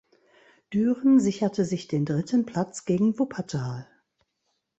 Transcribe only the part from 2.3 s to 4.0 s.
Platz gegen Wuppertal.